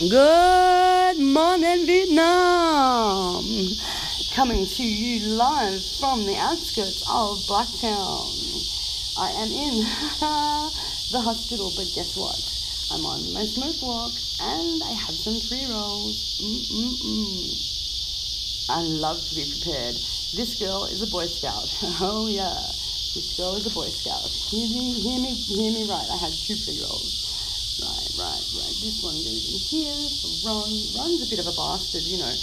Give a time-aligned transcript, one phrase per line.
[0.00, 3.46] Good morning, Vietnam.
[4.34, 8.26] Coming to you live from the outskirts of Blacktown.
[9.16, 9.78] I am in
[11.12, 12.42] the hospital, but guess what?
[12.90, 14.10] I'm on my smoke walk
[14.42, 16.40] and I have some pre rolls.
[16.42, 17.54] Mm-mm-mm.
[18.70, 19.94] I love to be prepared.
[20.34, 21.70] This girl is a Boy Scout.
[22.00, 22.58] Oh, yeah.
[23.14, 24.26] This girl is a Boy Scout.
[24.26, 26.08] Hear me, hear me, hear me right.
[26.10, 27.23] I had two pre rolls.
[27.82, 28.76] Right, right, right.
[28.80, 30.70] This one goes in here for Ron.
[30.96, 32.34] Ron's a bit of a bastard, you know.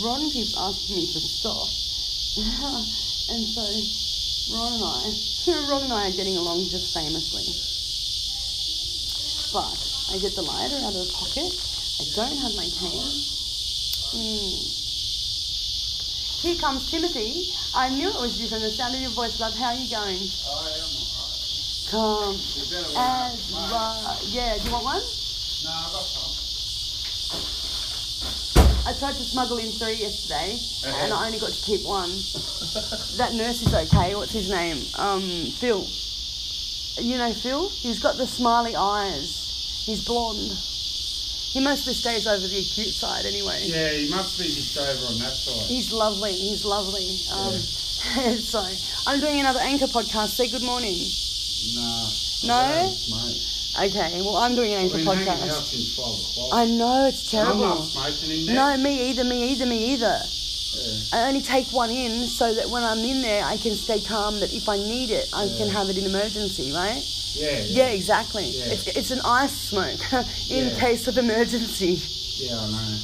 [0.00, 1.68] Ron keeps asking me for stuff.
[3.30, 3.66] and so
[4.54, 7.50] Ron and I, Ron and I are getting along just famously.
[9.52, 9.78] But
[10.14, 11.50] I get the lighter out of the pocket.
[11.98, 13.10] I don't have my cane.
[14.14, 14.82] Mm.
[16.42, 17.52] Here comes Timothy.
[17.74, 19.54] I knew it was you from the sound of your voice, love.
[19.56, 20.30] How are you going?
[20.46, 20.95] I am
[21.90, 24.16] Come as one.
[24.26, 25.02] Yeah, do you want one?
[25.64, 26.32] No, I got some.
[28.86, 30.96] I tried to smuggle in three yesterday, Uh-huh.
[31.04, 32.10] and I only got to keep one.
[33.16, 34.14] that nurse is okay.
[34.14, 34.78] What's his name?
[34.96, 35.22] Um,
[35.58, 35.86] Phil.
[37.02, 37.68] You know Phil?
[37.68, 39.82] He's got the smiley eyes.
[39.86, 40.52] He's blonde.
[41.52, 43.60] He mostly stays over the acute side anyway.
[43.64, 45.66] Yeah, he must be just over on that side.
[45.66, 46.32] He's lovely.
[46.32, 47.16] He's lovely.
[47.32, 47.52] Um,
[48.38, 48.66] so
[49.06, 50.30] I'm doing another anchor podcast.
[50.34, 50.96] Say good morning.
[51.74, 52.08] Nah.
[52.44, 52.96] No?
[53.10, 53.42] Mate.
[53.78, 54.20] Okay.
[54.22, 55.64] Well, I'm doing an been hanging out podcast.
[55.64, 56.48] since 12 o'clock.
[56.52, 57.60] I know it's I'm terrible.
[57.66, 58.54] not smoking in there.
[58.54, 59.24] No, me either.
[59.24, 59.66] Me either.
[59.66, 60.20] Me either.
[60.22, 60.92] Yeah.
[61.12, 64.40] I only take one in so that when I'm in there, I can stay calm.
[64.40, 67.02] That if I need it, I can have it in emergency, right?
[67.34, 68.44] Yeah, Yeah, exactly.
[68.48, 68.64] Yeah.
[68.66, 70.00] It's, it's an ice smoke
[70.50, 70.78] in Yeah.
[70.80, 72.00] case of emergency.
[72.44, 72.98] Yeah, I know.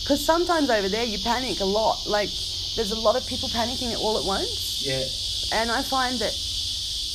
[0.00, 2.06] Because sometimes over there you panic a lot.
[2.06, 2.30] Like
[2.76, 5.04] there's a lot of people panicking all at once, Yeah.
[5.60, 6.32] and I find that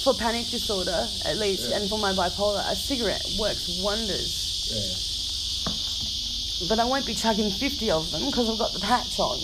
[0.04, 1.78] for panic disorder, at least, Yeah.
[1.78, 4.70] and for my bipolar, a cigarette works wonders.
[6.62, 6.68] Yeah.
[6.68, 9.40] But I won't be chugging 50 of them because I've got the patch on.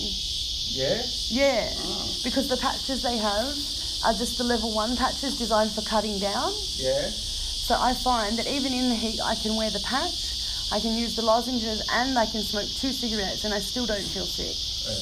[0.68, 1.02] Yeah?
[1.30, 2.10] Yeah, Oh.
[2.24, 3.58] because the patches they have
[4.04, 6.54] are just the level one patches designed for cutting down.
[6.78, 7.10] Yeah?
[7.12, 10.34] So I find that even in the heat, I can wear the patch,
[10.72, 14.06] I can use the lozenges, and I can smoke two cigarettes, and I still don't
[14.08, 14.56] feel sick.
[14.88, 14.96] Yeah.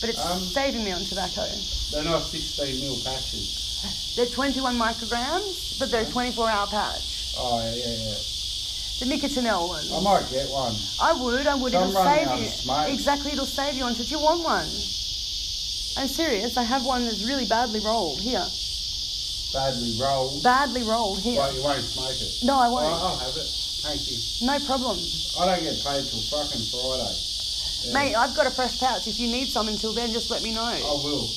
[0.00, 1.46] But it's Um, saving me on tobacco.
[1.90, 3.63] They're not 16 mil patches.
[4.16, 7.34] They're 21 micrograms, but they're a 24 hour patch.
[7.38, 8.14] Oh, yeah, yeah, yeah.
[9.00, 9.84] The Nicotinell one.
[9.92, 10.74] I might get one.
[11.02, 11.72] I would, I would.
[11.72, 12.50] Some it'll running save you.
[12.50, 12.88] smoke.
[12.90, 13.94] Exactly, it'll save you on.
[13.96, 14.68] You want one?
[15.96, 16.56] I'm serious.
[16.56, 18.46] I have one that's really badly rolled here.
[19.52, 20.42] Badly rolled.
[20.42, 21.38] Badly rolled here.
[21.38, 22.38] Well, you won't smoke it.
[22.44, 22.86] No, I won't.
[22.86, 23.46] I'll have it.
[23.82, 24.18] Thank you.
[24.46, 24.98] No problem.
[25.38, 27.14] I don't get paid till fucking Friday.
[27.86, 27.92] Yeah.
[27.92, 29.06] Mate, I've got a fresh pouch.
[29.06, 30.62] If you need some until then, just let me know.
[30.64, 31.28] I will.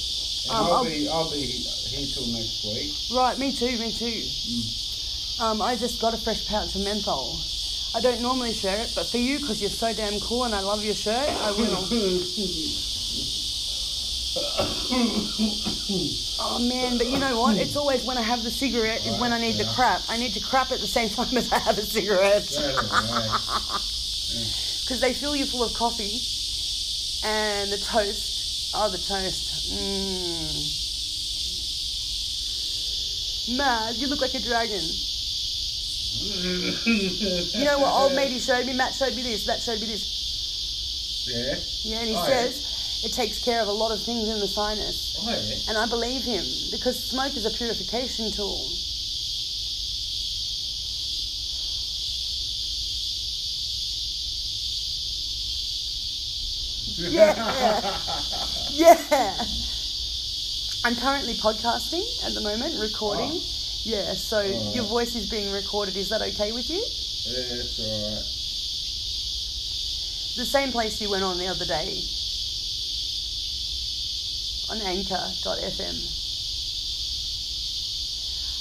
[0.49, 1.65] And Um, I'll, I'll- be I'll be
[1.97, 2.93] here till next week.
[3.11, 4.23] Right, me too, me too.
[5.43, 7.39] Um, I just got a fresh pouch of menthol.
[7.95, 10.61] I don't normally share it, but for you, because you're so damn cool and I
[10.61, 11.87] love your shirt, I will.
[16.39, 17.57] oh man, but you know what?
[17.57, 19.73] It's always when I have the cigarette is when I need the Yeah.
[19.73, 20.01] crap.
[20.09, 22.43] I need to crap at the same time as I have a cigarette.
[24.81, 26.21] Because they fill you full of coffee
[27.25, 28.71] and the toast.
[28.75, 29.71] Oh, the toast.
[29.71, 30.76] Mmm.
[33.49, 34.81] Mad, you look like a dragon.
[37.55, 38.73] You know what old matey showed me?
[38.73, 41.25] Matt showed me this, that showed me this.
[41.27, 41.59] Yeah.
[41.83, 42.49] Yeah, and he Oh, yeah.
[42.49, 45.15] says it takes care of a lot of things in the sinus.
[45.21, 45.55] Oh yeah.
[45.69, 48.69] And I believe him because smoke is a purification tool.
[56.97, 57.99] Yeah.
[58.71, 59.45] Yeah.
[60.87, 63.31] I'm currently podcasting at the moment, recording.
[63.33, 63.41] Oh.
[63.83, 64.73] Yeah, so Oh.
[64.73, 65.97] your voice is being recorded.
[65.97, 66.79] Is that okay with you?
[66.79, 68.23] Yeah, it's alright.
[70.37, 72.01] The same place you went on the other day
[74.69, 75.97] on anchor.fm.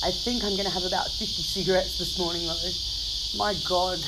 [0.02, 3.38] I think I'm going to have about 50 cigarettes this morning though.
[3.38, 4.00] My God.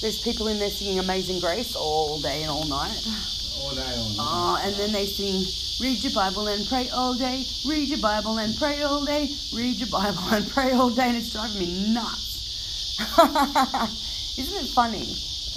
[0.00, 3.06] There's people in there singing Amazing Grace all day and all night.
[3.60, 4.16] All day all night.
[4.18, 5.44] Oh, and then they sing,
[5.80, 9.76] read your Bible and pray all day, read your Bible and pray all day, read
[9.76, 12.98] your Bible and pray all day, and it's driving me nuts.
[14.38, 15.02] Isn't it funny?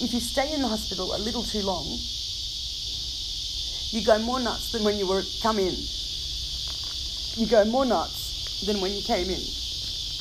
[0.04, 1.86] If you stay in the hospital a little too long,
[3.92, 5.76] you go more nuts than when you were come in.
[7.38, 9.42] You go more nuts than when you came in.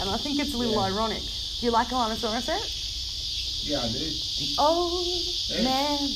[0.00, 0.92] And I think it's a little Yeah.
[0.92, 1.22] ironic.
[1.22, 2.70] Do you like Alanis Morissette?
[3.64, 3.98] Yeah, I do.
[3.98, 5.62] The old Yeah.
[5.62, 6.10] man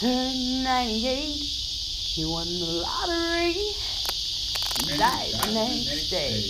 [0.00, 1.63] turned 98.
[2.14, 3.56] He won the lottery.
[4.96, 6.44] Died the next day.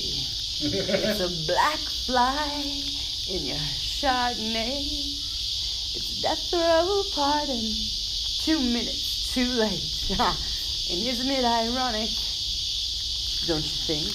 [0.60, 2.82] It's a black fly
[3.30, 4.84] in your Chardonnay.
[5.96, 7.64] It's a death row pardon.
[8.40, 10.10] Two minutes too late.
[10.20, 12.10] and isn't it ironic?
[13.46, 14.14] Don't you think?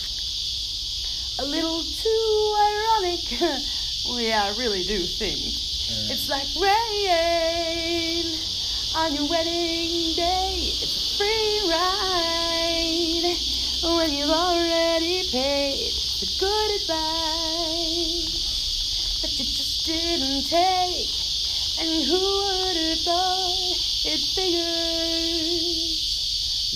[1.40, 3.25] A little too ironic.
[4.06, 5.40] well, yeah, I really do think.
[6.12, 8.38] It's like rain
[8.95, 10.54] on your wedding day.
[10.84, 13.36] It's free ride
[13.83, 15.92] when you've already paid.
[16.21, 18.31] the good advice
[19.21, 21.12] that you just didn't take.
[21.81, 23.51] And who would have thought
[24.06, 26.00] it figures?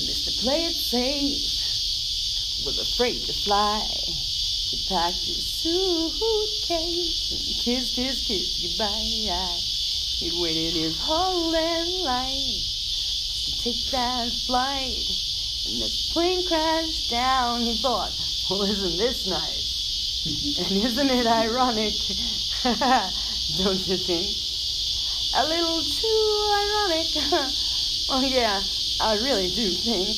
[0.10, 0.30] Mr.
[0.42, 3.88] Play It Safe was afraid to fly.
[3.88, 9.56] He packed his suitcase and kissed his kiss goodbye.
[10.20, 12.73] He'd waited his whole damn life
[13.52, 14.98] take that flight.
[15.66, 17.62] And the plane crashed down.
[17.62, 18.12] He thought,
[18.50, 20.24] well, isn't this nice?
[20.60, 21.94] and isn't it ironic?
[23.58, 24.38] Don't you think?
[25.36, 27.08] A little too ironic.
[28.10, 28.62] oh, yeah,
[29.02, 30.10] I really do think.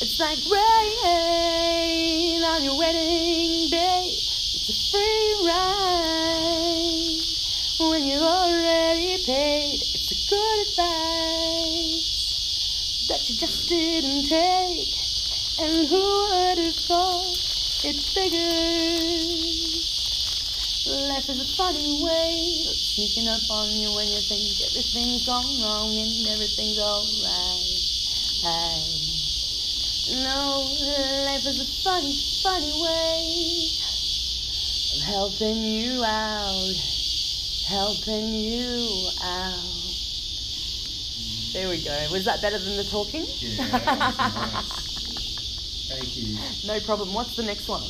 [0.00, 4.10] It's like rain on your wedding day.
[4.10, 7.20] It's a free ride
[7.90, 9.80] when you've already paid.
[9.94, 11.03] It's a good advice
[13.30, 14.94] you just didn't take.
[15.58, 17.38] And who would have thought
[17.84, 19.54] it figures?
[20.86, 25.62] Life is a funny way of sneaking up on you when you think everything's gone
[25.62, 27.64] wrong and everything's alright.
[28.42, 28.84] Hey.
[30.22, 30.68] No,
[31.24, 33.70] life is a funny, funny way
[34.96, 36.76] of helping you out,
[37.66, 39.83] helping you out.
[41.54, 41.96] There we go.
[42.10, 43.24] Was that better than the talking?
[43.38, 44.66] Yeah, nice.
[45.88, 46.36] Thank you.
[46.66, 47.14] No problem.
[47.14, 47.82] What's the next one?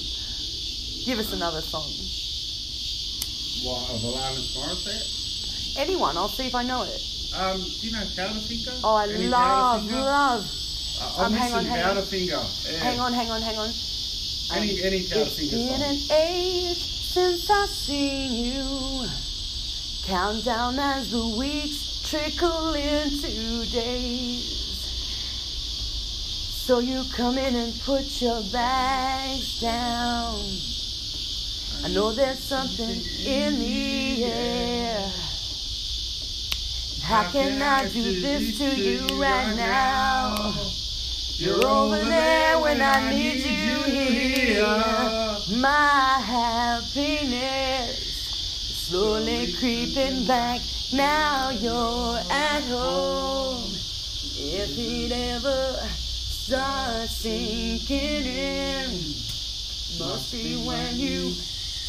[1.06, 1.88] Give us another song.
[3.64, 5.78] What, of Alanis Morissette?
[5.78, 6.16] Anyone.
[6.18, 7.00] I'll see if I know it.
[7.34, 8.80] Um, do you know Powderfinger?
[8.84, 10.44] Oh, I Any love, love.
[11.00, 11.96] Uh, I'm Um, hang on, hang on.
[11.96, 12.70] Powderfinger.
[12.70, 12.78] Yeah.
[12.78, 13.70] Hang on, hang on, hang on.
[14.52, 19.08] Any, any It's Powderfinger been an age since I've seen you.
[20.04, 21.83] Count down as the weeks
[22.14, 24.46] trickle into days.
[26.64, 30.38] So you come in and put your bags down.
[31.82, 35.10] I know there's something in the air.
[37.02, 40.54] How can I do this to you right now?
[41.38, 44.66] You're over there when I need you here.
[45.58, 47.98] My happiness
[48.86, 50.60] slowly creeping back.
[50.94, 53.64] Now you're at home.
[53.66, 58.90] If it ever starts sinking in,
[59.98, 61.34] must be when you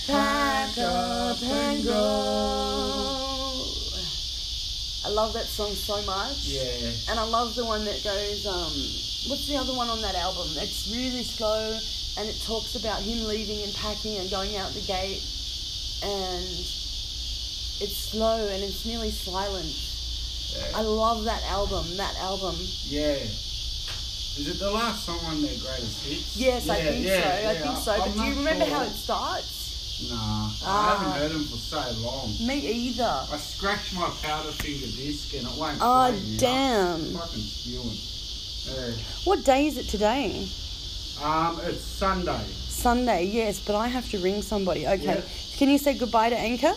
[0.07, 3.65] pack up and go.
[5.05, 6.45] I love that song so much.
[6.45, 6.89] Yeah.
[7.07, 8.73] And I love the one that goes, um,
[9.29, 10.47] what's the other one on that album?
[10.55, 11.77] It's really slow
[12.17, 15.21] and it talks about him leaving and packing and going out the gate.
[16.01, 16.84] And
[17.81, 19.73] it's slow and it's nearly silent.
[20.75, 22.55] I love that album, that album.
[22.85, 23.17] yeah.
[24.37, 26.35] Is it the last song on their greatest hits?
[26.35, 27.49] Yes, I think yeah, so.
[27.49, 27.91] I think so.
[27.93, 28.75] I'm But do you remember sure.
[28.75, 30.09] how it starts?
[30.11, 30.67] Nah, Ah.
[30.67, 32.35] I haven't heard them for so long.
[32.45, 33.25] Me either.
[33.31, 37.13] I scratched my Powderfinger disc and it won't Oh, play damn.
[37.13, 37.97] Fucking spewing.
[38.75, 38.91] Yeah.
[39.23, 40.49] What day is it today?
[41.23, 42.43] Um, it's Sunday.
[42.67, 44.85] Sunday, yes, but I have to ring somebody.
[44.85, 45.03] Okay.
[45.05, 45.21] Yeah.
[45.57, 46.73] Can you say goodbye to Anchor?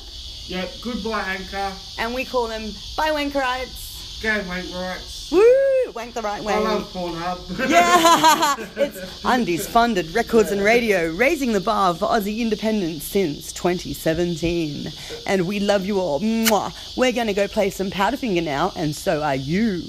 [0.49, 1.73] Yeah, goodbye, Anchor.
[1.99, 4.23] And we call them bye wankerites.
[4.23, 5.31] Go, wank rights.
[5.31, 5.93] Woo!
[5.95, 6.55] Wank the right way.
[6.55, 7.69] I love Pornhub.
[7.71, 14.90] Yeah, it's Undies funded records and radio, raising the bar for Aussie independence since 2017.
[15.26, 16.21] And we love you all.
[16.21, 16.97] Mwah.
[16.97, 19.83] We're going to go play some Powderfinger now, and so are you.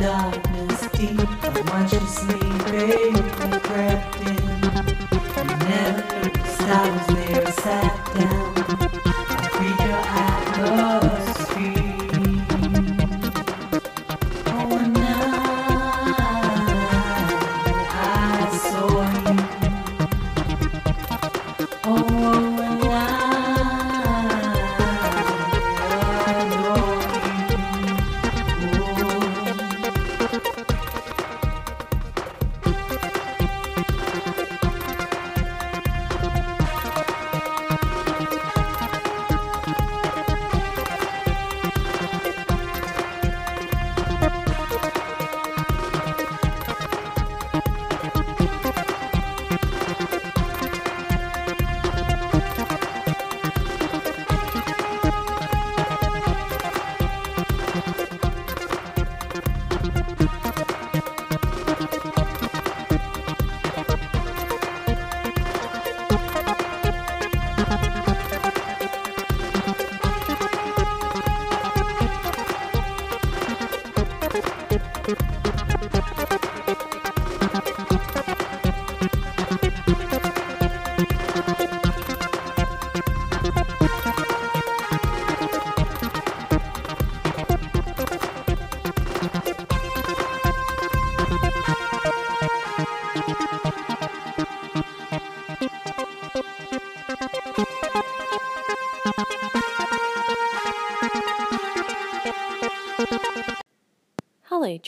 [0.00, 3.16] Darkness deep, I watch you sleeping.
[3.40, 4.38] I crept in.
[5.68, 7.07] Never noticed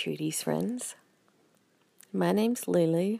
[0.02, 0.95] Trudy's friends.
[2.11, 3.19] My name's Lulu,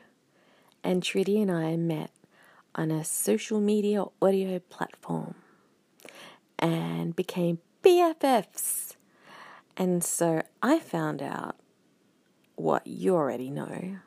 [0.83, 2.11] and Trudy and I met
[2.75, 5.35] on a social media audio platform
[6.59, 8.97] and became BFFs.
[9.77, 11.57] And so I found out
[12.55, 13.99] what you already know,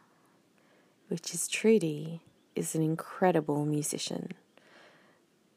[1.10, 2.22] which is Trudy
[2.56, 4.32] is an incredible musician,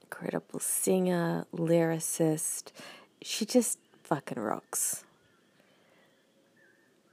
[0.02, 2.72] incredible singer, lyricist.
[3.22, 5.05] She just fucking rocks.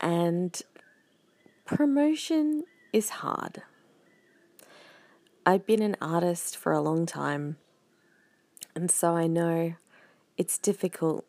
[0.03, 0.61] And
[1.63, 3.61] promotion is hard.
[5.45, 7.55] I've been an artist for a long time,
[8.75, 9.75] and so I know
[10.37, 11.23] it's difficult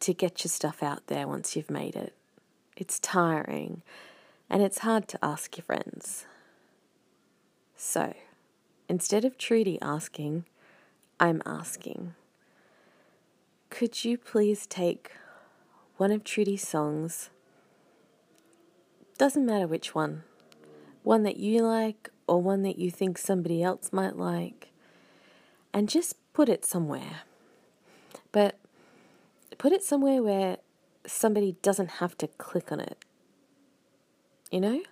[0.00, 2.14] to get your stuff out there once you've made it.
[2.78, 3.82] It's tiring,
[4.48, 6.24] and it's hard to ask your friends.
[7.76, 8.14] So,
[8.88, 10.46] instead of Trudy asking,
[11.20, 12.14] I'm asking.
[13.68, 15.12] Could you please take
[15.98, 17.28] one of Trudy's songs?
[19.22, 20.24] Doesn't matter which one.
[21.04, 24.72] One that you like or one that you think somebody else might like.
[25.72, 27.20] And just put it somewhere.
[28.32, 28.58] But
[29.58, 30.56] put it somewhere where
[31.06, 33.04] somebody doesn't have to click on it.
[34.50, 34.82] You know?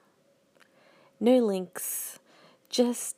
[1.18, 2.20] No links,
[2.68, 3.16] just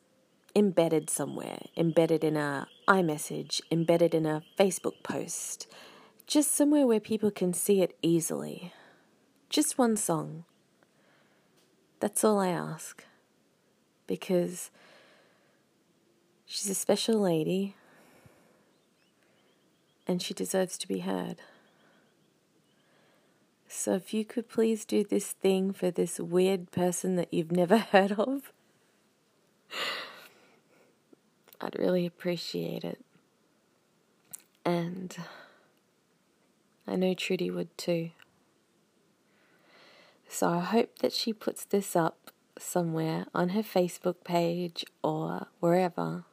[0.56, 5.66] embedded somewhere, embedded in a iMessage, embedded in a Facebook post,
[6.26, 8.72] just somewhere where people can see it easily.
[9.50, 10.46] Just one song.
[12.02, 13.04] That's all I ask.
[14.08, 14.72] Because
[16.44, 17.76] she's a special lady
[20.08, 21.36] and she deserves to be heard.
[23.68, 27.78] So if you could please do this thing for this weird person that you've never
[27.92, 28.52] heard of,
[31.60, 32.98] I'd really appreciate it.
[34.64, 35.16] And
[36.84, 38.10] I know Trudy would too.
[40.34, 46.24] So I hope that she puts this up somewhere on her Facebook page or wherever.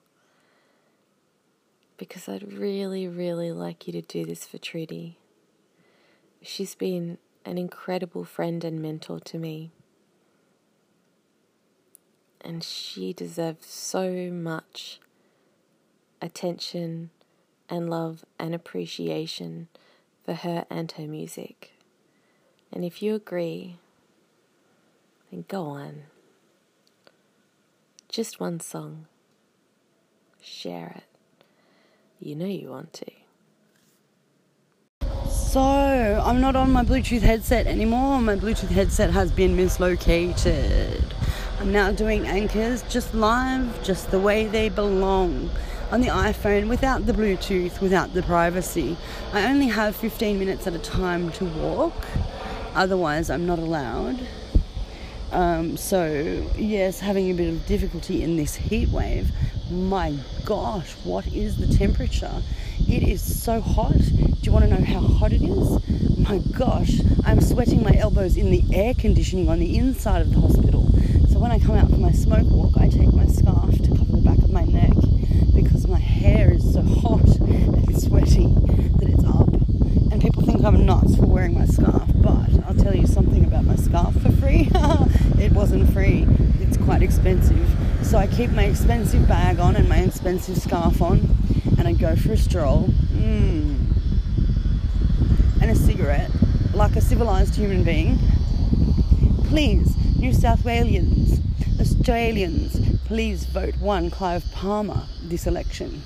[1.97, 5.17] Because I'd really, really like you to do this for Trudy.
[6.41, 9.69] She's been an incredible friend and mentor to me.
[12.39, 15.01] And she deserves so much
[16.21, 17.09] attention
[17.67, 19.67] and love and appreciation
[20.23, 21.73] for her and her music.
[22.71, 23.75] And if you agree,
[25.31, 26.03] then go on.
[28.07, 29.05] Just one song.
[30.41, 31.03] Share it.
[32.19, 33.11] You know you want to.
[35.29, 38.19] So, I'm not on my Bluetooth headset anymore.
[38.19, 41.03] My Bluetooth headset has been mislocated.
[41.59, 45.49] I'm now doing anchors just live, just the way they belong.
[45.91, 48.95] On the iPhone, without the Bluetooth, without the privacy.
[49.33, 51.95] I only have 15 minutes at a time to walk,
[52.75, 54.19] otherwise, I'm not allowed.
[55.31, 59.31] Um, so, yes, having a bit of difficulty in this heat wave.
[59.69, 62.41] My gosh, what is the temperature?
[62.87, 63.93] It is so hot.
[63.93, 66.17] Do you want to know how hot it is?
[66.17, 70.39] My gosh, I'm sweating my elbows in the air conditioning on the inside of the
[70.39, 70.89] hospital.
[71.31, 74.11] So, when I come out for my smoke walk, I take my scarf to cover
[74.13, 74.93] the back of my neck
[75.53, 78.47] because my hair is so hot and sweaty
[78.97, 79.48] that it's up
[80.19, 83.63] and people think I'm nuts for wearing my scarf, but I'll tell you something about
[83.63, 84.69] my scarf for free.
[85.39, 86.27] it wasn't free,
[86.59, 87.69] it's quite expensive.
[88.01, 91.21] So I keep my expensive bag on and my expensive scarf on,
[91.77, 93.77] and I go for a stroll mm.
[95.61, 96.31] and a cigarette
[96.73, 98.19] like a civilized human being.
[99.45, 101.39] Please, New South Walians,
[101.79, 106.01] Australians, please vote one Clive Palmer this election.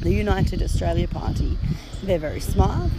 [0.00, 1.56] The United Australia Party.
[2.02, 2.92] They're very smart,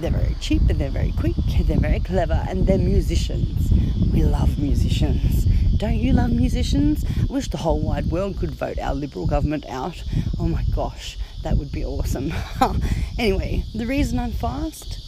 [0.00, 3.70] they're very cheap, and they're very quick, and they're very clever, and they're musicians.
[4.12, 5.44] We love musicians.
[5.76, 7.04] Don't you love musicians?
[7.20, 10.02] I wish the whole wide world could vote our Liberal government out.
[10.38, 12.32] Oh my gosh, that would be awesome.
[13.18, 14.98] anyway, the reason I'm fast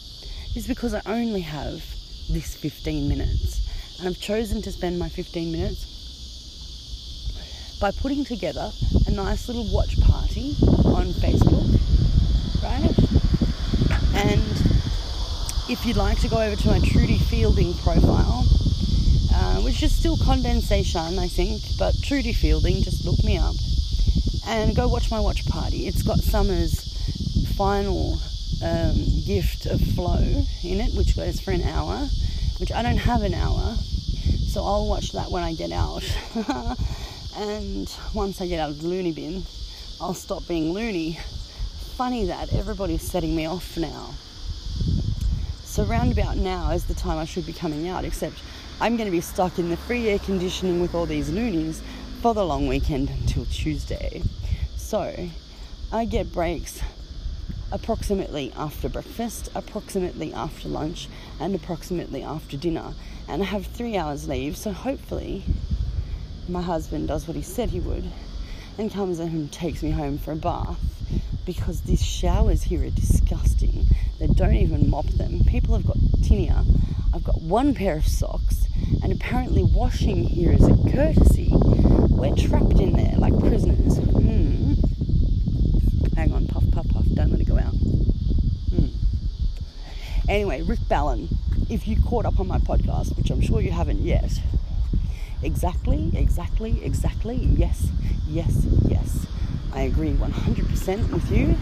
[0.57, 1.85] is because I only have
[2.31, 3.99] this 15 minutes.
[3.99, 5.87] And I've chosen to spend my 15 minutes
[7.81, 8.71] by putting together
[9.07, 10.55] a nice little watch party
[10.85, 11.67] on Facebook,
[12.63, 12.95] right?
[14.15, 14.70] And
[15.71, 18.45] if you'd like to go over to my Trudy Fielding profile,
[19.33, 23.55] uh, which is still condensation, I think, but Trudy Fielding, just look me up
[24.49, 25.87] and go watch my watch party.
[25.87, 26.83] It's got Summer's
[27.55, 28.19] final
[28.65, 32.09] um, gift of flow in it, which goes for an hour,
[32.59, 33.77] which I don't have an hour,
[34.49, 36.03] so I'll watch that when I get out.
[37.37, 39.45] and once I get out of the loony bin,
[40.01, 41.21] I'll stop being loony.
[41.95, 44.15] Funny that everybody's setting me off now.
[45.71, 48.43] So round about now is the time I should be coming out, except
[48.81, 51.81] I'm going to be stuck in the free air conditioning with all these loonies
[52.21, 54.25] for the long weekend until Tuesday.
[54.75, 55.29] So
[55.93, 56.81] I get breaks
[57.71, 61.09] approximately after breakfast, approximately after lunch,
[61.39, 62.95] and approximately after dinner.
[63.29, 65.45] And I have three hours leave, so hopefully
[66.49, 68.11] my husband does what he said he would
[68.77, 70.81] and comes and takes me home for a bath
[71.55, 73.85] because these showers here are disgusting.
[74.21, 75.43] They don't even mop them.
[75.49, 76.65] People have got tinea.
[77.13, 78.69] I've got one pair of socks,
[79.03, 81.49] and apparently washing here is a courtesy.
[81.51, 83.99] We're trapped in there like prisoners.
[83.99, 84.75] Hmm.
[86.15, 87.05] Hang on, puff, puff, puff.
[87.15, 87.75] Don't let it go out.
[87.75, 88.87] Hmm.
[90.29, 91.29] Anyway, Rick Ballon,
[91.69, 94.31] if you caught up on my podcast, which I'm sure you haven't yet,
[95.43, 97.89] exactly, exactly, exactly, yes,
[98.29, 99.27] yes, yes.
[99.73, 101.57] I agree 100% with you.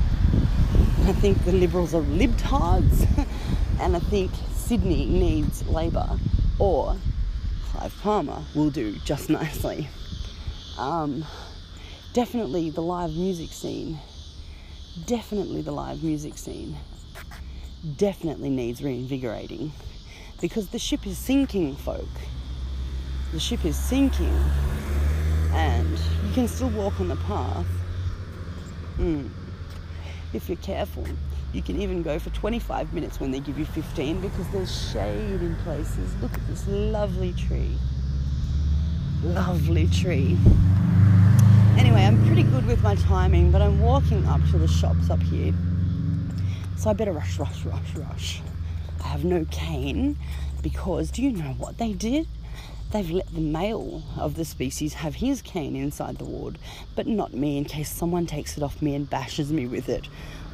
[1.09, 3.07] I think the Liberals are libtards,
[3.81, 6.19] and I think Sydney needs Labor,
[6.59, 6.97] or
[7.67, 9.89] Clive Palmer will do just nicely.
[10.79, 11.25] Um,
[12.13, 13.99] definitely the live music scene,
[15.07, 16.77] definitely the live music scene,
[17.97, 19.73] definitely needs reinvigorating
[20.41, 22.09] because the ship is sinking, folk.
[23.33, 24.35] The ship is sinking,
[25.53, 27.67] and you can still walk on the path.
[28.99, 29.31] Mm.
[30.33, 31.07] If you're careful,
[31.53, 35.41] you can even go for 25 minutes when they give you 15 because there's shade
[35.41, 36.15] in places.
[36.21, 37.77] Look at this lovely tree.
[39.23, 40.37] Lovely tree.
[41.79, 45.23] Anyway, I'm pretty good with my timing, but I'm walking up to the shops up
[45.23, 45.55] here.
[46.77, 48.43] So I better rush, rush, rush, rush.
[49.03, 50.19] I have no cane
[50.63, 52.27] because do you know what they did?
[52.91, 56.59] They've let the male of the species have his cane inside the ward,
[56.97, 60.09] but not me in case someone takes it off me and bashes me with it.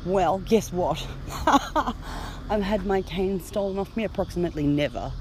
[0.05, 1.07] Well, guess what?
[2.51, 5.13] I've had my cane stolen off me approximately never,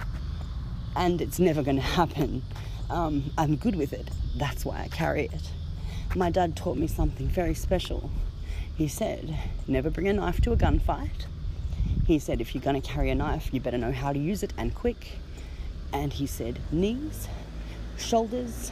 [0.95, 2.41] and it's never going to happen.
[2.89, 4.09] Um, I'm good with it.
[4.35, 5.51] That's why I carry it.
[6.15, 8.09] My dad taught me something very special.
[8.75, 11.27] He said, never bring a knife to a gunfight.
[12.07, 14.41] He said, if you're going to carry a knife, you better know how to use
[14.41, 15.19] it and quick.
[15.93, 17.27] And he said, knees,
[17.97, 18.71] shoulders,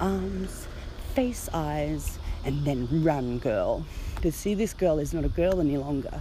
[0.00, 0.66] arms,
[1.14, 3.86] face, eyes, and then run, girl.
[4.16, 6.20] Because see, this girl is not a girl any longer.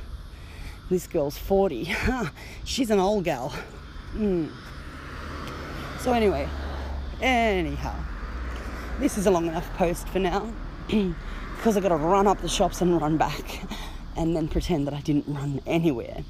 [0.89, 1.93] This girl's 40.
[2.63, 3.53] She's an old gal.
[4.13, 4.49] Mm.
[5.99, 6.47] So, anyway,
[7.21, 7.95] anyhow,
[8.99, 10.53] this is a long enough post for now
[10.87, 13.41] because I've got to run up the shops and run back
[14.15, 16.23] and then pretend that I didn't run anywhere.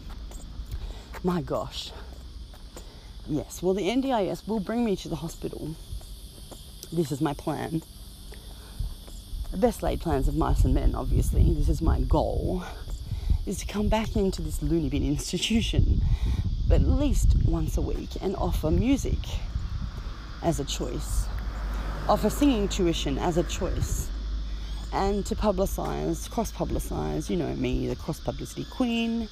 [1.23, 1.91] My gosh.
[3.27, 5.75] Yes, well, the NDIS will bring me to the hospital.
[6.93, 7.81] This is my plan.
[9.51, 11.51] The best laid plans of mice and men, obviously.
[11.51, 12.63] This is my goal,
[13.47, 16.01] is to come back into this loony bin institution,
[16.69, 19.17] at least once a week, and offer music
[20.43, 21.25] as a choice,
[22.07, 24.07] offer singing tuition as a choice,
[24.93, 29.27] and to publicise, cross publicise, you know me, the cross publicity queen,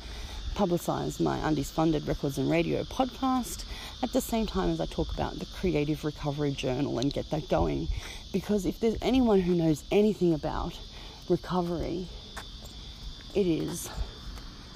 [0.53, 3.65] publicise my Undies Funded Records and Radio podcast
[4.01, 7.49] at the same time as I talk about the Creative Recovery Journal and get that
[7.49, 7.87] going.
[8.31, 10.77] Because if there's anyone who knows anything about
[11.29, 12.07] recovery,
[13.35, 13.89] it is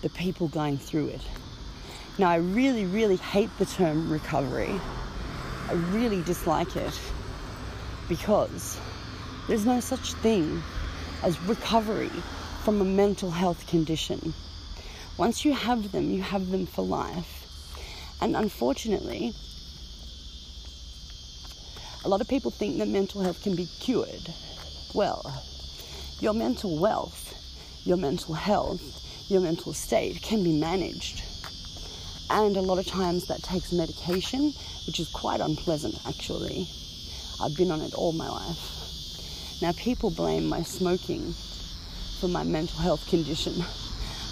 [0.01, 1.21] the people going through it.
[2.17, 4.79] Now, I really, really hate the term recovery.
[5.69, 6.99] I really dislike it
[8.09, 8.79] because
[9.47, 10.61] There's no such thing
[11.23, 12.11] as recovery
[12.63, 14.33] from a mental health condition.
[15.17, 17.45] Once you have them, you have them for life.
[18.21, 19.33] And unfortunately,
[22.05, 24.31] a lot of people think that mental health can be cured.
[24.93, 25.43] Well,
[26.19, 27.33] your mental wealth,
[27.83, 28.81] your mental health,
[29.29, 31.23] your mental state can be managed.
[32.29, 34.53] And a lot of times that takes medication,
[34.85, 36.67] which is quite unpleasant actually.
[37.41, 39.61] I've been on it all my life.
[39.61, 41.33] Now, people blame my smoking
[42.19, 43.53] for my mental health condition.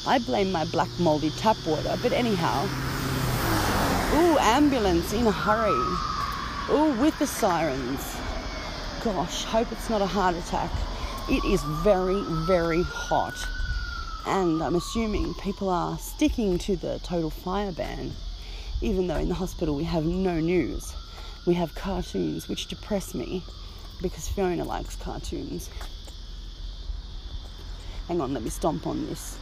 [0.07, 2.65] I blame my black moldy tap water, but anyhow.
[4.13, 5.71] Ooh, ambulance in a hurry.
[6.69, 8.15] Ooh, with the sirens.
[9.03, 10.71] Gosh, hope it's not a heart attack.
[11.27, 13.33] It is very, very hot.
[14.27, 18.11] And I'm assuming people are sticking to the total fire ban,
[18.81, 20.93] even though in the hospital we have no news.
[21.47, 23.43] We have cartoons, which depress me
[24.01, 25.69] because Fiona likes cartoons.
[28.07, 29.39] Hang on, let me stomp on this.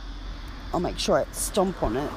[0.74, 2.12] I'll make sure I stomp on it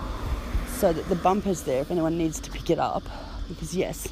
[0.68, 3.02] so that the bumper's there if anyone needs to pick it up.
[3.48, 4.08] Because, yes,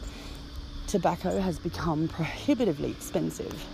[0.86, 3.66] tobacco has become prohibitively expensive.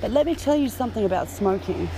[0.00, 1.88] But let me tell you something about smoking.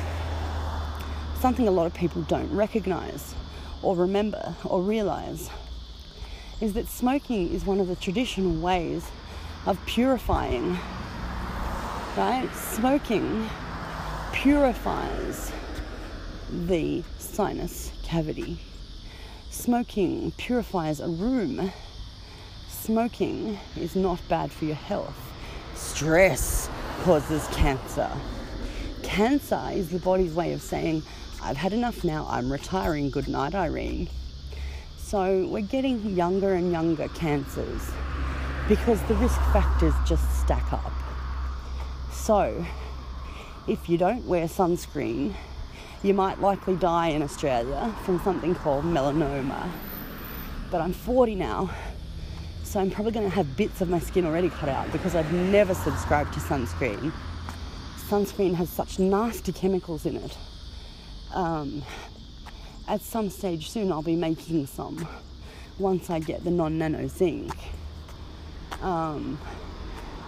[1.40, 3.34] Something a lot of people don't recognize
[3.82, 5.48] or remember or realize
[6.60, 9.08] is that smoking is one of the traditional ways
[9.66, 10.76] of purifying.
[12.16, 12.50] Right?
[12.54, 13.48] Smoking
[14.32, 15.52] purifies
[16.50, 18.58] the sinus cavity.
[19.50, 21.72] Smoking purifies a room.
[22.68, 25.16] Smoking is not bad for your health.
[25.74, 26.70] Stress
[27.02, 28.10] causes cancer.
[29.02, 31.02] Cancer is the body's way of saying,
[31.42, 34.08] I've had enough now, I'm retiring, good night, Irene.
[34.96, 37.90] So we're getting younger and younger cancers
[38.68, 40.92] because the risk factors just stack up.
[42.12, 42.66] So
[43.66, 45.34] if you don't wear sunscreen,
[46.02, 49.68] you might likely die in Australia from something called melanoma.
[50.70, 51.70] But I'm 40 now,
[52.62, 55.32] so I'm probably going to have bits of my skin already cut out because I've
[55.32, 57.12] never subscribed to sunscreen.
[58.08, 60.36] Sunscreen has such nasty chemicals in it.
[61.34, 61.82] Um,
[62.86, 65.06] at some stage soon, I'll be making some
[65.78, 67.54] once I get the non nano zinc.
[68.82, 69.38] Um,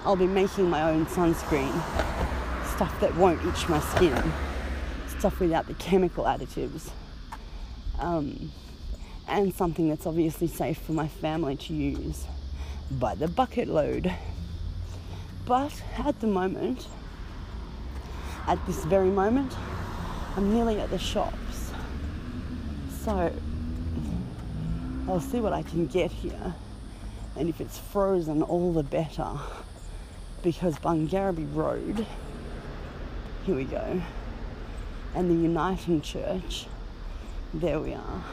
[0.04, 1.72] I'll be making my own sunscreen,
[2.74, 4.32] stuff that won't itch my skin,
[5.20, 6.88] stuff without the chemical additives,
[7.98, 8.50] um,
[9.28, 12.24] and something that's obviously safe for my family to use
[12.92, 14.10] by the bucket load.
[15.44, 16.88] But at the moment,
[18.46, 19.54] at this very moment,
[20.36, 21.70] I'm nearly at the shops.
[23.04, 23.30] So
[25.06, 26.54] I'll see what I can get here.
[27.36, 29.38] And if it's frozen, all the better.
[30.42, 32.06] Because Bungarabie Road,
[33.44, 34.00] here we go,
[35.14, 36.66] and the Uniting Church,
[37.52, 38.24] there we are,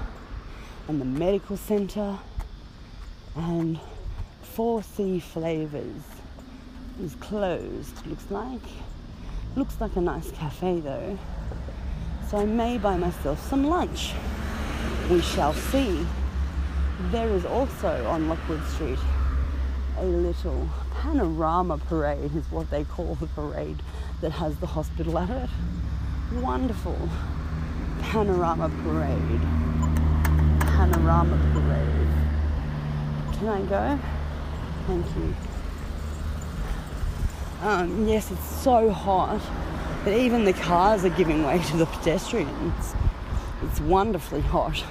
[0.87, 2.17] and the medical centre,
[3.35, 3.79] and
[4.55, 6.03] 4C Flavors
[7.01, 8.61] is closed, looks like.
[9.55, 11.17] Looks like a nice cafe though.
[12.29, 14.13] So I may buy myself some lunch.
[15.09, 16.05] We shall see.
[17.11, 18.99] There is also on Lockwood Street
[19.99, 23.81] a little panorama parade, is what they call the parade
[24.21, 25.49] that has the hospital at it.
[26.33, 27.09] Wonderful
[28.01, 29.41] panorama parade.
[30.59, 33.37] Panorama parade.
[33.37, 33.99] Can I go?
[34.87, 35.35] Thank you.
[37.61, 39.41] Um, yes, it's so hot
[40.03, 42.93] that even the cars are giving way to the pedestrians.
[43.63, 44.83] It's wonderfully hot.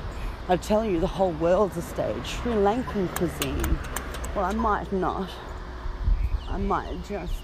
[0.49, 2.27] I tell you, the whole world's a stage.
[2.27, 3.79] Sri Lankan cuisine.
[4.35, 5.29] Well, I might not.
[6.49, 7.35] I might just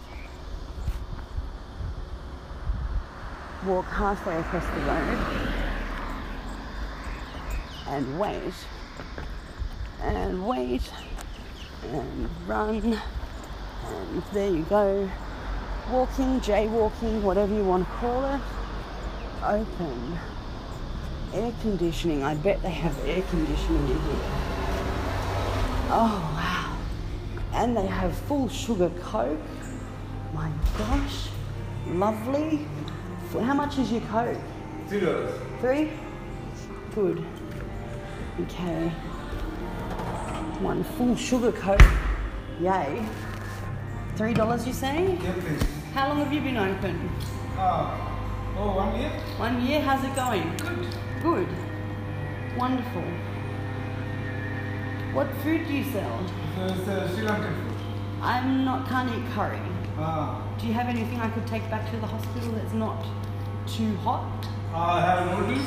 [3.66, 5.18] walk halfway across the road
[7.86, 8.54] and wait
[10.00, 10.82] and wait
[11.92, 12.98] and run
[13.86, 15.08] and there you go.
[15.90, 18.40] Walking jaywalking whatever you want to call it.
[19.42, 20.18] Open
[21.34, 22.22] air conditioning.
[22.22, 24.16] I bet they have air conditioning in here.
[25.90, 26.76] Oh wow.
[27.52, 29.38] And they have full sugar coke.
[30.32, 31.28] My gosh.
[31.88, 32.66] Lovely
[33.40, 34.36] how much is your coke
[34.88, 35.34] Two dollars.
[35.60, 35.90] Three?
[36.94, 37.24] Good.
[38.42, 38.88] Okay.
[40.60, 41.80] One full sugar coke.
[42.60, 43.06] Yay.
[44.16, 45.16] Three dollars you say?
[45.18, 45.62] Please.
[45.94, 47.08] How long have you been open?
[47.56, 47.96] Uh,
[48.58, 49.10] oh, one year?
[49.38, 49.80] One year?
[49.80, 50.54] How's it going?
[50.58, 50.88] Good.
[51.22, 51.48] Good.
[52.58, 53.02] Wonderful.
[55.14, 56.26] What food do you sell?
[56.56, 57.76] So it's uh, Sri Lankan food.
[58.20, 59.60] I'm not can't eat curry.
[59.98, 63.04] Ah, Do you have anything I could take back to the hospital that's not
[63.66, 64.46] too hot?
[64.72, 65.66] I have noodles.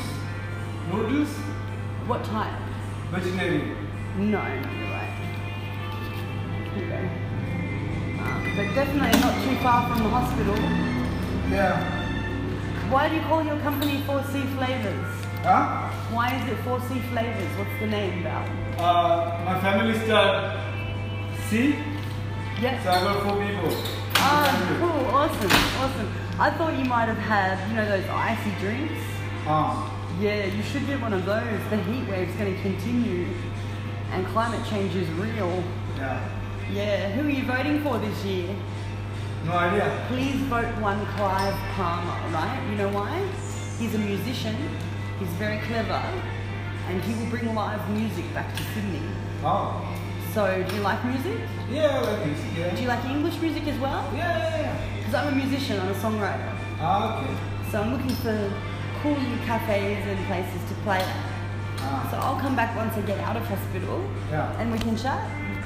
[0.90, 1.36] Noodles.
[2.08, 2.58] What type?
[3.12, 3.76] Vegetarian.
[4.18, 5.12] No, no, you're right.
[6.80, 6.96] Go.
[8.24, 10.56] Um, but definitely not too far from the hospital.
[11.52, 12.90] Yeah.
[12.90, 15.26] Why do you call your company 4C Flavors?
[15.44, 15.90] Huh?
[16.16, 17.58] Why is it 4C Flavors?
[17.58, 18.48] What's the name, Val?
[18.80, 20.58] Uh, my family start
[21.50, 21.76] C.
[22.56, 22.86] So Yes.
[22.88, 23.84] I got four people.
[24.16, 25.52] Ah, cool, awesome,
[25.84, 26.14] awesome.
[26.40, 29.04] I thought you might have had, you know, those icy drinks.
[29.46, 29.92] Ah.
[30.22, 31.60] Yeah, you should get one of those.
[31.70, 33.28] The heat wave's going to continue,
[34.12, 35.64] and climate change is real.
[35.98, 36.30] Yeah.
[36.72, 38.56] Yeah, who are you voting for this year?
[39.46, 40.06] No idea.
[40.08, 42.66] Please vote one Clive Palmer, right?
[42.70, 43.20] You know why?
[43.78, 44.56] He's a musician,
[45.20, 46.02] he's very clever,
[46.88, 49.02] and he will bring live music back to Sydney.
[49.44, 49.86] Oh.
[50.36, 51.40] So, do you like music?
[51.72, 52.76] Yeah, I like music, Yeah.
[52.76, 54.04] Do you like English music as well?
[54.14, 54.98] Yeah, yeah, yeah.
[54.98, 56.52] Because I'm a musician, I'm a songwriter.
[56.78, 57.34] Ah, okay.
[57.72, 58.36] So I'm looking for
[59.02, 61.16] cool new cafes and places to play at.
[61.80, 62.06] Ah.
[62.12, 64.60] So I'll come back once I get out of hospital Yeah.
[64.60, 65.24] and we can chat.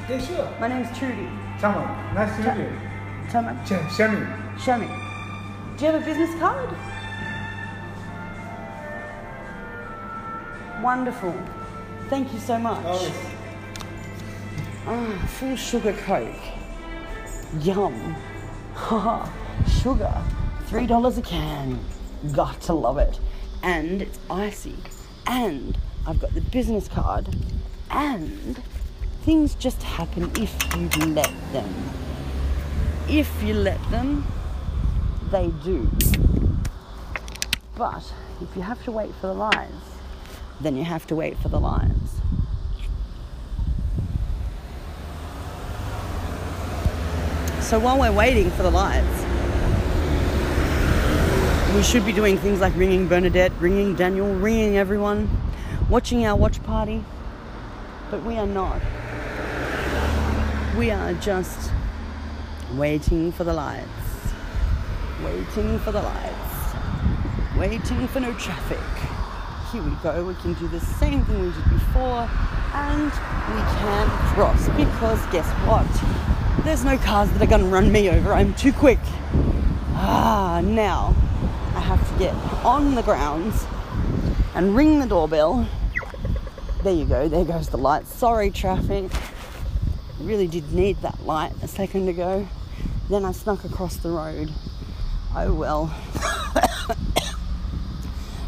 [0.08, 0.48] Yeah, sure.
[0.60, 1.28] My name's Trudy.
[1.60, 1.90] Someone.
[2.14, 2.70] Nice to meet you.
[2.70, 3.66] Me.
[3.66, 4.22] Ch- Shami.
[4.60, 4.88] Show me.
[5.78, 6.70] Do you have a business card?
[10.84, 11.34] Wonderful.
[12.12, 12.86] Thank you so much.
[12.86, 13.39] Always.
[14.86, 16.36] Ah, full sugar Coke.
[17.62, 18.16] Yum.
[18.74, 19.30] Haha.
[19.82, 20.24] sugar.
[20.66, 21.80] Three dollars a can.
[22.32, 23.20] Got to love it.
[23.62, 24.76] And it's icy.
[25.28, 27.36] And I've got the business card.
[27.92, 28.62] And
[29.24, 31.74] things just happen if you let them.
[33.10, 34.26] If you let them,
[35.30, 35.90] they do.
[37.76, 39.84] But if you have to wait for the lines,
[40.62, 42.22] then you have to wait for the lies.
[47.70, 49.06] So while we're waiting for the lights,
[51.76, 55.30] we should be doing things like ringing Bernadette, ringing Daniel, ringing everyone,
[55.88, 57.04] watching our watch party.
[58.10, 58.82] But we are not.
[60.80, 61.72] We are just
[62.74, 63.88] waiting for the lights.
[65.24, 66.76] Waiting for the lights.
[67.56, 68.80] Waiting for no traffic.
[69.72, 70.26] Here we go.
[70.26, 72.28] We can do the same thing we did before
[72.74, 76.39] and we can cross because guess what?
[76.64, 78.34] There's no cars that are going to run me over.
[78.34, 79.00] I'm too quick.
[79.94, 81.16] Ah, now
[81.74, 83.66] I have to get on the grounds
[84.56, 85.68] and ring the doorbell.
[86.84, 87.30] There you go.
[87.30, 88.06] There goes the light.
[88.08, 89.10] Sorry, traffic.
[90.20, 92.46] Really did need that light a second ago.
[93.10, 94.52] Then I snuck across the road.
[95.36, 95.96] Oh well.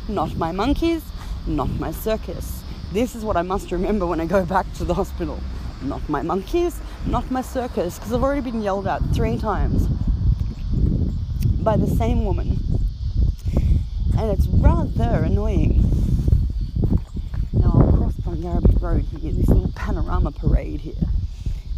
[0.09, 1.01] not my monkeys,
[1.47, 2.61] not my circus.
[2.91, 5.39] This is what I must remember when I go back to the hospital.
[5.81, 9.87] Not my monkeys, not my circus, because I've already been yelled at three times
[11.61, 12.59] by the same woman.
[14.17, 15.83] And it's rather annoying.
[17.53, 20.93] Now I'll cross Bungarribee Road here, this little panorama parade here,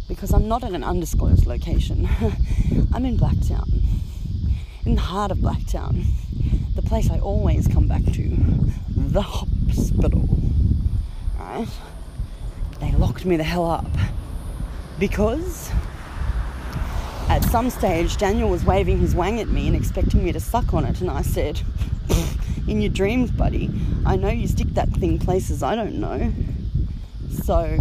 [0.08, 2.08] because I'm not at an undisclosed location.
[2.92, 3.82] I'm in Blacktown,
[4.84, 6.04] in the heart of Blacktown,
[6.74, 8.36] the place I always come back to,
[8.88, 10.28] the hospital.
[11.38, 11.68] Right?
[12.80, 13.86] They locked me the hell up
[14.98, 15.70] because
[17.28, 20.74] at some stage Daniel was waving his wang at me and expecting me to suck
[20.74, 21.60] on it, and I said,
[22.68, 23.70] In your dreams, buddy,
[24.06, 26.32] I know you stick that thing places I don't know.
[27.42, 27.76] So,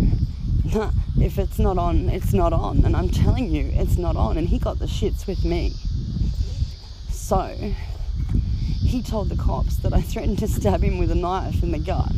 [0.73, 2.84] nah, if it's not on, it's not on.
[2.84, 4.38] And I'm telling you, it's not on.
[4.38, 5.73] And he got the shits with me.
[7.10, 7.73] So,
[8.82, 11.80] he told the cops that I threatened to stab him with a knife in the
[11.80, 12.12] gut.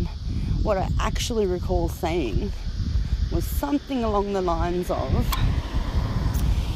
[0.63, 2.51] What I actually recall saying
[3.35, 5.13] was something along the lines of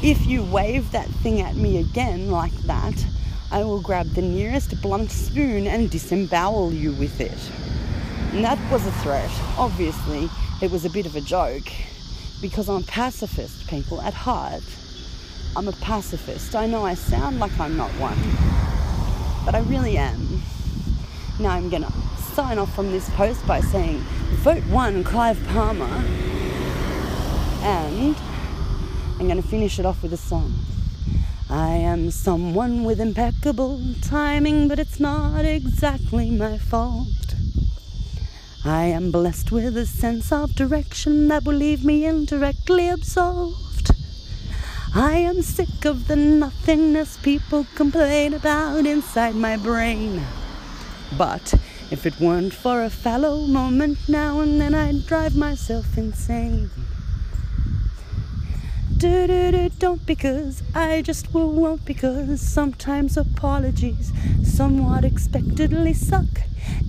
[0.02, 3.02] if you wave that thing at me again like that,
[3.50, 7.38] I will grab the nearest blunt spoon and disembowel you with it.
[8.34, 9.30] And that was a threat.
[9.56, 10.28] Obviously,
[10.60, 11.66] it was a bit of a joke
[12.42, 14.62] because I'm a pacifist, people, at heart.
[15.56, 16.54] I'm a pacifist.
[16.54, 18.18] I know I sound like I'm not one,
[19.46, 20.42] but I really am.
[21.38, 21.92] Now I'm going to
[22.34, 24.00] sign off from this post by saying
[24.42, 26.29] vote one Clive Palmer
[27.62, 28.16] and
[29.18, 30.54] I'm going to finish it off with a song.
[31.48, 37.06] I am someone with impeccable timing, but it's not exactly my fault.
[38.64, 43.90] I am blessed with a sense of direction that will leave me indirectly absolved.
[44.94, 50.22] I am sick of the nothingness people complain about inside my brain.
[51.16, 51.54] But
[51.90, 56.70] if it weren't for a fallow moment now and then, I'd drive myself insane.
[59.00, 64.12] Do do do don't because I just won't because sometimes apologies
[64.44, 66.26] somewhat expectedly suck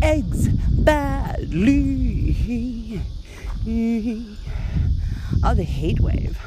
[0.02, 2.36] eggs badly.
[5.42, 6.38] Oh, the heat wave.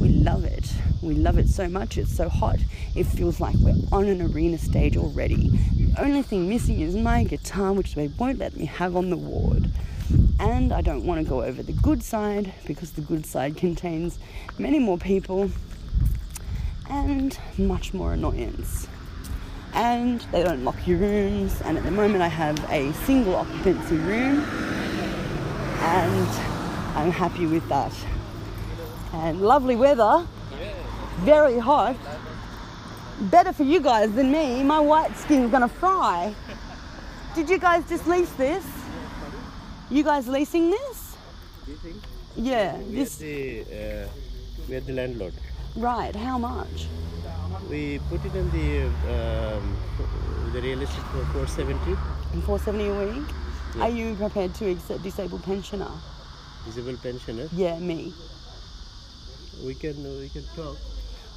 [0.00, 0.74] We love it.
[1.00, 1.96] We love it so much.
[1.96, 2.58] It's so hot.
[2.96, 5.50] It feels like we're on an arena stage already.
[5.50, 9.16] The only thing missing is my guitar, which they won't let me have on the
[9.16, 9.70] ward.
[10.40, 14.18] And I don't want to go over the good side because the good side contains
[14.58, 15.50] many more people
[16.88, 18.88] and much more annoyance.
[19.74, 21.60] And they don't lock your rooms.
[21.62, 26.28] And at the moment, I have a single occupancy room, and
[26.96, 27.92] I'm happy with that.
[29.12, 30.26] And lovely weather,
[31.18, 31.96] very hot.
[33.20, 34.62] Better for you guys than me.
[34.62, 36.34] My white skin's gonna fry.
[37.34, 38.64] Did you guys just lease this?
[39.90, 41.16] You guys leasing this?
[41.66, 42.00] Leasing?
[42.36, 44.08] Yeah, We this the, uh,
[44.68, 45.34] we are the landlord.
[45.76, 46.14] right.
[46.14, 46.86] How much?
[47.70, 49.76] We put it in the um,
[50.52, 51.96] the real estate for 470
[52.46, 53.26] Four seventy a week.
[53.76, 53.82] Yeah.
[53.84, 55.90] Are you prepared to accept disabled pensioner?
[56.66, 57.48] disabled pensioner.
[57.52, 58.12] Yeah, me.
[59.64, 60.76] We can we can talk.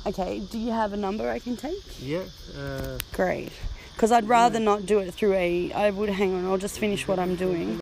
[0.05, 0.39] Okay.
[0.39, 1.83] Do you have a number I can take?
[2.01, 2.23] Yeah.
[2.57, 3.51] Uh, Great.
[3.93, 5.71] Because I'd rather not do it through a.
[5.73, 6.45] I would hang on.
[6.45, 7.79] I'll just finish what I'm doing.